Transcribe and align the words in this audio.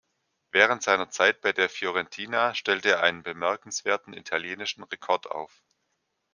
Während 0.49 0.81
seiner 0.81 1.11
Zeit 1.11 1.41
bei 1.41 1.53
der 1.53 1.69
Fiorentina 1.69 2.55
stellte 2.55 2.89
er 2.89 3.03
einen 3.03 3.21
bemerkenswerten 3.21 4.13
italienischen 4.15 4.81
Rekord 4.83 5.29
auf. 5.29 5.61